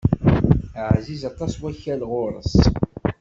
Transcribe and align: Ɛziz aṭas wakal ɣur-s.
Ɛziz 0.97 1.21
aṭas 1.29 1.53
wakal 1.61 2.01
ɣur-s. 2.11 2.53